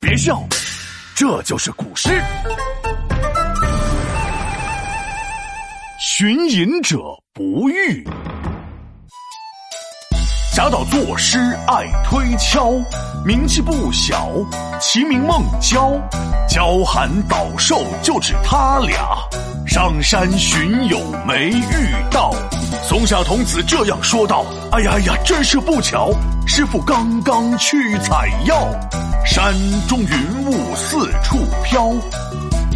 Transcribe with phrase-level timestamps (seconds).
[0.00, 0.42] 别笑，
[1.14, 2.08] 这就是古诗。
[6.00, 6.96] 寻隐者
[7.34, 8.02] 不遇。
[10.56, 12.72] 贾岛作诗爱推敲，
[13.26, 14.30] 名气不小，
[14.80, 15.92] 其名孟郊。
[16.48, 19.18] 郊寒岛寿就指他俩，
[19.66, 22.32] 上山寻友没遇到。
[22.90, 24.44] 松下童子这样说道
[24.74, 26.10] ：“哎呀哎呀，真是不巧，
[26.44, 28.68] 师傅刚刚去采药，
[29.24, 29.54] 山
[29.86, 31.92] 中云雾四处飘，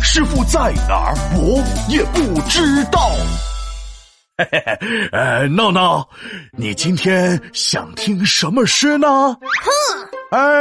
[0.00, 3.10] 师傅在哪儿我也不知道。”
[4.38, 6.08] 嘿嘿嘿，呃，闹闹，
[6.56, 9.08] 你今天想听什么诗呢？
[9.08, 9.40] 哼，
[10.34, 10.58] 哎，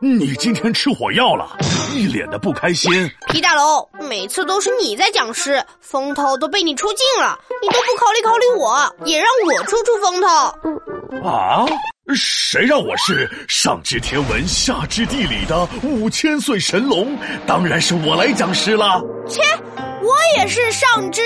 [0.00, 1.58] 你今天吃火药了，
[1.92, 2.90] 一脸的不开心。
[3.28, 11.28] 皮大龙，每次都是你在讲诗，风头都被你出尽了，你都不考虑考虑我，也让我出出风头。
[11.28, 11.66] 啊？
[12.14, 17.14] 谁让我是上知天文下知地理的五千岁神龙？
[17.46, 18.98] 当然是我来讲诗了。
[19.28, 19.42] 切，
[19.76, 21.20] 我也是上知。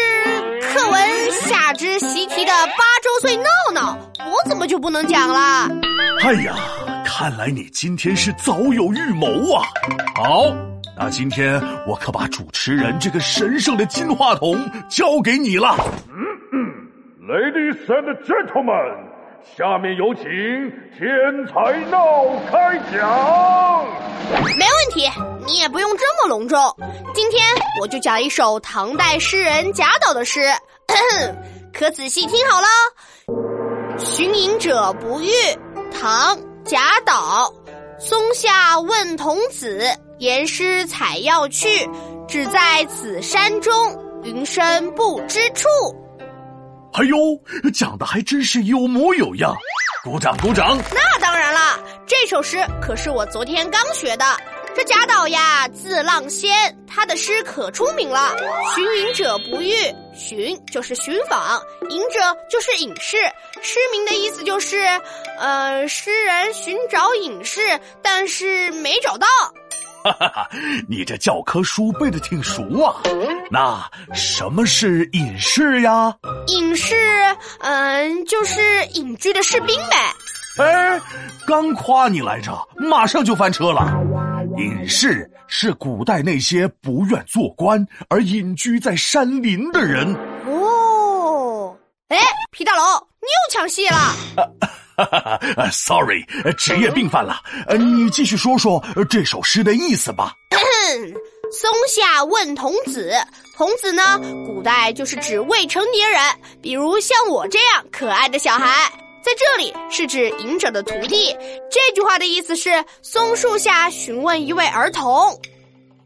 [0.61, 3.97] 课文下知习题的八周岁闹闹，
[4.28, 5.69] 我怎么就不能讲了？
[6.23, 6.56] 哎呀，
[7.07, 9.62] 看来你今天是早有预谋啊！
[10.17, 10.45] 好，
[10.99, 14.59] 那今天我可把主持人这个神圣的金话筒
[14.91, 15.77] 交给你了。
[16.11, 16.19] 嗯
[16.53, 16.59] 嗯
[17.23, 19.07] ，Ladies and gentlemen，
[19.57, 20.25] 下面有请
[20.99, 22.01] 天才闹
[22.51, 23.87] 开讲。
[24.45, 25.09] 没问题，
[25.47, 26.59] 你也不用这么隆重。
[27.15, 27.41] 今天
[27.81, 30.41] 我就讲一首唐代诗人贾岛的诗，
[31.73, 32.67] 可仔细听好了。
[33.99, 35.31] 寻隐者不遇，
[35.99, 37.53] 唐·贾岛。
[37.98, 41.89] 松下问童子，言师采药去，
[42.28, 43.72] 只在此山中，
[44.22, 45.69] 云深不知处。
[46.92, 47.17] 哎呦，
[47.72, 49.55] 讲的还真是有模有样，
[50.03, 50.77] 鼓掌鼓掌。
[50.92, 54.25] 那当然了，这首诗可是我昨天刚学的。
[54.75, 56.50] 这贾岛呀，字浪仙，
[56.87, 58.34] 他的诗可出名了。
[58.75, 59.72] 寻隐者不遇，
[60.17, 62.19] 寻就是寻访，隐者
[62.50, 63.16] 就是隐士。
[63.62, 64.78] 失明的意思就是，
[65.38, 67.60] 呃，诗人寻找隐士，
[68.03, 69.26] 但是没找到。
[70.05, 70.49] 哈哈哈，
[70.88, 73.03] 你这教科书背的挺熟啊。
[73.50, 73.84] 那
[74.15, 76.15] 什么是隐士呀？
[76.47, 76.94] 隐士，
[77.59, 79.97] 嗯，就是隐居的士兵呗。
[80.62, 81.00] 哎，
[81.47, 83.93] 刚夸你来着，马上就翻车了。
[84.56, 90.15] 隐士是古代那些不愿做官而隐居在山林的人。
[90.47, 91.77] 哦，
[92.09, 92.19] 哎，
[92.50, 92.84] 皮大龙，
[93.21, 93.97] 你又抢戏了。
[94.97, 96.25] 哈哈哈，sorry，
[96.56, 97.41] 职业病犯了。
[97.67, 100.33] 呃，你继续说说这首诗的意思吧。
[101.53, 103.12] 松下问童子，
[103.56, 106.21] 童子呢，古代就是指未成年人，
[106.62, 108.91] 比如像我这样可爱的小孩。
[109.26, 111.37] 在这里是指隐者的徒弟。
[111.69, 112.70] 这句话的意思是：
[113.03, 115.12] 松树下询问一位儿童。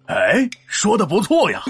[0.07, 1.63] 哎，说的不错呀！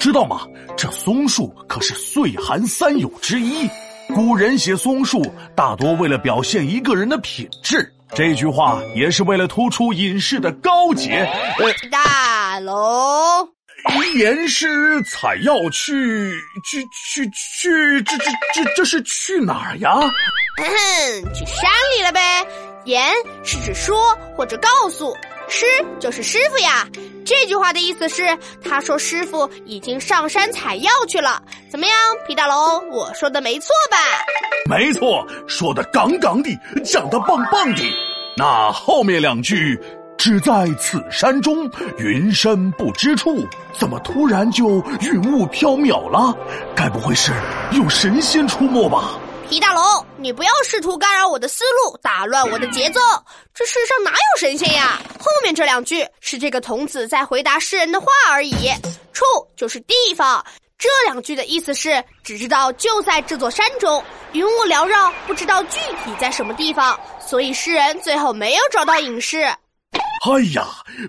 [0.00, 0.40] 知道吗？
[0.76, 3.70] 这松树可是岁寒三友之一。
[4.16, 5.24] 古人写松树，
[5.54, 7.88] 大多为了表现一个人的品质。
[8.12, 11.24] 这句话也是为了突出隐士的高洁。
[11.88, 12.74] 大龙。
[14.14, 18.24] 言师采药去去去去，这这
[18.54, 19.90] 这这是去哪儿呀？
[21.34, 22.46] 去山里了呗。
[22.84, 23.12] 言
[23.42, 25.16] 是指说或者告诉，
[25.48, 25.66] 师
[25.98, 26.86] 就是师傅呀。
[27.24, 31.42] 这句话的意思是，他说师傅已经上山采药去了。
[31.68, 31.96] 怎么样，
[32.28, 33.96] 皮大龙，我说的没错吧？
[34.70, 36.50] 没错，说的杠杠的，
[36.84, 37.82] 讲的棒棒的。
[38.36, 39.78] 那后面两句。
[40.16, 43.46] 只在此山中，云深不知处。
[43.72, 46.34] 怎么突然就云雾缥缈了？
[46.74, 47.32] 该不会是
[47.72, 49.18] 有神仙出没吧？
[49.48, 53.00] 皮大龙，你不要试图干扰我的思路，打乱我的节奏。
[53.54, 55.00] 这世上哪有神仙呀？
[55.20, 58.70] 后面这两句是这个童子在回答诗人的话而已。
[59.12, 60.44] 处就是地方，
[60.76, 64.02] 这两句的意思是只知道就在这座山中，
[64.32, 69.46] 云雾缭绕，不知道具体在什么地方，所以诗人最后没有找到隐士。
[70.26, 70.66] 哎呀，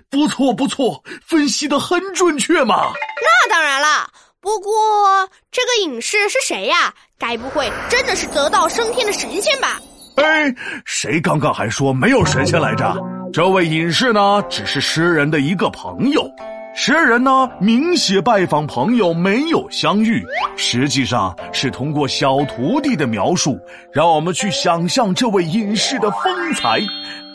[0.08, 2.92] 不错不错，分析的很准确嘛。
[3.20, 4.08] 那当然了，
[4.40, 6.94] 不过这个隐士是谁呀？
[7.18, 9.80] 该不会真的是得道升天的神仙吧？
[10.16, 10.54] 哎，
[10.84, 12.96] 谁刚刚还说没有神仙来着？
[13.32, 16.30] 这位隐士呢，只是诗人的一个朋友。
[16.76, 20.24] 诗人呢，明写拜访朋友没有相遇，
[20.56, 23.58] 实际上是通过小徒弟的描述，
[23.92, 26.80] 让我们去想象这位隐士的风采。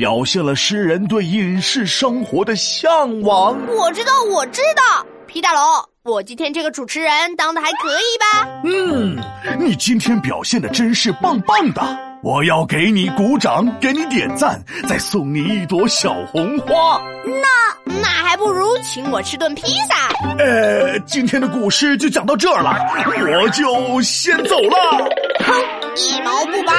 [0.04, 3.58] 表现了诗人对隐士生活的向往。
[3.74, 4.84] 我知道，我知道，
[5.28, 5.64] 皮大龙，
[6.04, 8.50] 我今天这个主持人当的还可以吧？
[8.66, 9.18] 嗯，
[9.58, 11.82] 你今天表现的真是棒棒的，
[12.22, 17.02] 我要给你鼓掌，给你点赞，再送你一朵小红花。
[17.24, 20.10] 那那还不如请我吃顿披萨。
[20.38, 25.10] 呃，今天的故事就讲到这儿了，我就先走了。
[25.46, 25.56] 哼，
[25.96, 26.74] 一毛不拔。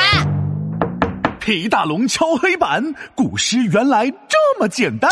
[1.45, 2.83] 皮大龙敲黑板，
[3.15, 5.11] 古诗原来这么简单。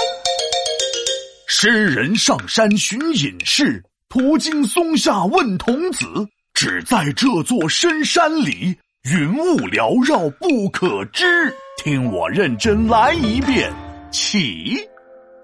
[1.46, 6.06] 诗人上山寻隐士，途经松下问童子。
[6.54, 11.54] 只在这座深山里，云雾缭绕不可知。
[11.84, 13.70] 听我认真来一遍，
[14.10, 14.78] 起。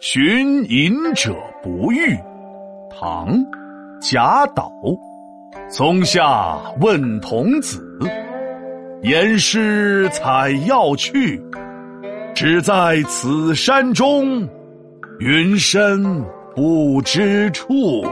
[0.01, 2.19] 寻隐者不遇，
[2.99, 3.37] 唐，
[4.01, 4.73] 贾岛。
[5.69, 7.79] 松下问童子，
[9.03, 11.41] 言师采药去。
[12.35, 14.49] 只在此山中，
[15.19, 16.25] 云深
[16.55, 18.05] 不知处。